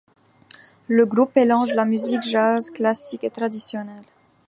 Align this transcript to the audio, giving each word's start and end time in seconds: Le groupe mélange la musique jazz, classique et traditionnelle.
Le 0.87 1.05
groupe 1.05 1.35
mélange 1.35 1.75
la 1.75 1.85
musique 1.85 2.23
jazz, 2.23 2.71
classique 2.71 3.23
et 3.23 3.29
traditionnelle. 3.29 4.01